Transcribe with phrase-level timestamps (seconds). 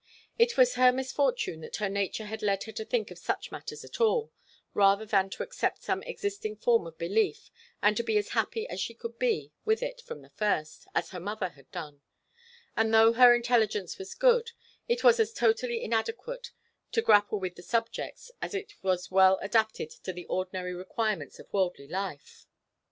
[0.39, 3.85] It was her misfortune that her nature had led her to think of such matters
[3.85, 4.31] at all,
[4.73, 7.51] rather than to accept some existing form of belief
[7.83, 11.11] and to be as happy as she could be with it from the first, as
[11.11, 12.01] her mother had done:
[12.75, 14.53] and though her intelligence was good,
[14.87, 16.49] it was as totally inadequate
[16.93, 21.45] to grapple with such subjects as it was well adapted to the ordinary requirements of
[21.53, 22.47] worldly life.